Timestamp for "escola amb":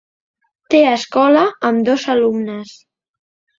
0.91-1.87